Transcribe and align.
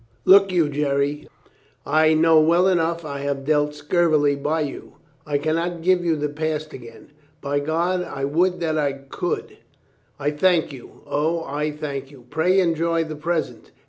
"Look 0.25 0.51
you, 0.51 0.67
Jerry. 0.67 1.27
I 1.85 2.15
know 2.15 2.39
well 2.41 2.67
enough 2.67 3.05
I 3.05 3.19
have 3.19 3.45
dealt 3.45 3.75
scurvily 3.75 4.35
by 4.35 4.61
you. 4.61 4.93
I 5.27 5.37
can 5.37 5.53
not 5.55 5.83
give 5.83 6.03
you 6.03 6.15
the 6.15 6.27
past 6.27 6.73
again. 6.73 7.11
By 7.39 7.59
God, 7.59 8.01
I 8.03 8.25
would 8.25 8.59
that 8.61 8.79
I 8.79 8.93
could 8.93 9.57
—""I 10.19 10.31
thank 10.31 10.73
you, 10.73 11.03
O, 11.05 11.43
I 11.43 11.69
thank 11.69 12.09
you. 12.09 12.25
Pray 12.31 12.59
enjoy 12.61 13.03
the 13.03 13.15
present." 13.15 13.73